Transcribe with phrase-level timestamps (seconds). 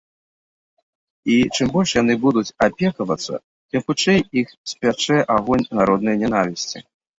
[1.33, 3.33] І чым больш яны будуць апекавацца,
[3.75, 6.87] тым хутчэй іх спячэ агонь народнай нянавісці.